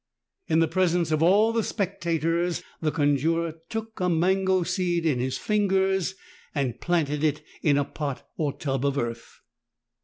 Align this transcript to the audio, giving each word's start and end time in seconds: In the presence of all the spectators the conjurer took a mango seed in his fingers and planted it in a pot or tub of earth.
In 0.47 0.61
the 0.61 0.67
presence 0.67 1.11
of 1.11 1.21
all 1.21 1.53
the 1.53 1.61
spectators 1.61 2.63
the 2.81 2.89
conjurer 2.91 3.53
took 3.69 3.99
a 3.99 4.09
mango 4.09 4.63
seed 4.63 5.05
in 5.05 5.19
his 5.19 5.37
fingers 5.37 6.15
and 6.55 6.81
planted 6.81 7.23
it 7.23 7.43
in 7.61 7.77
a 7.77 7.85
pot 7.85 8.27
or 8.35 8.51
tub 8.51 8.83
of 8.83 8.97
earth. 8.97 9.41